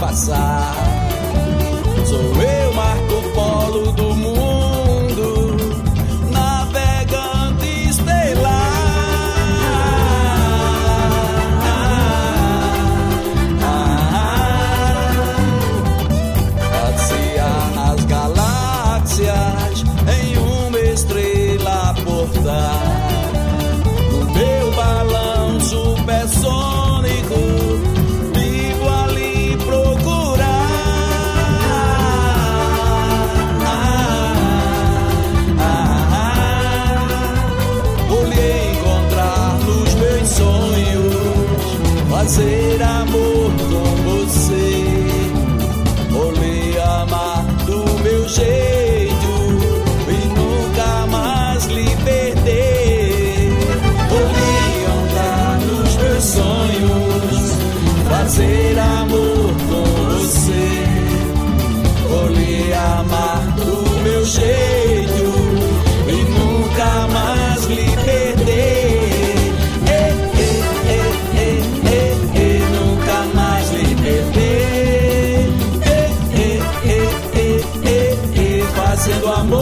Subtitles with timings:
[0.00, 0.74] passar.
[2.06, 2.59] Sou eu.
[42.30, 42.69] dizer.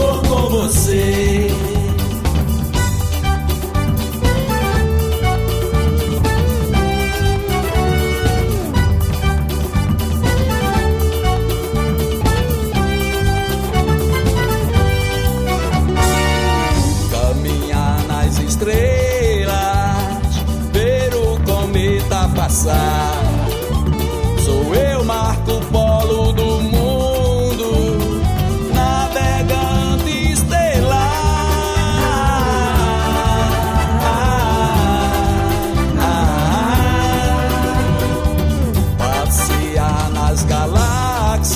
[0.01, 1.47] amor você.
[17.11, 19.53] Caminhar nas estrelas,
[20.73, 23.13] ver o cometa passar.
[24.43, 25.59] Sou eu, Marco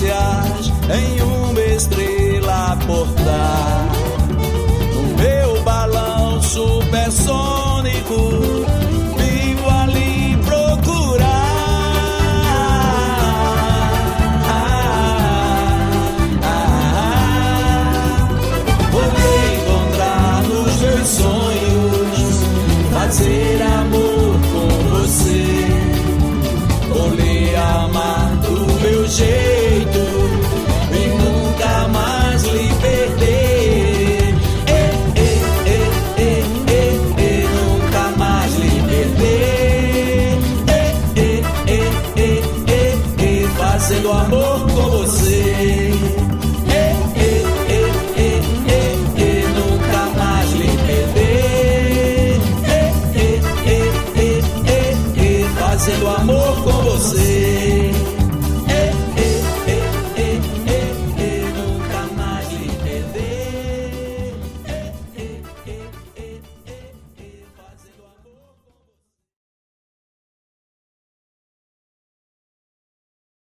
[0.03, 0.32] Yeah.